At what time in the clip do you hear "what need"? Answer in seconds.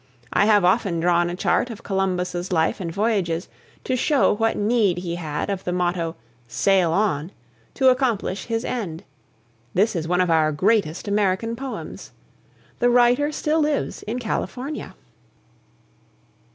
4.33-4.97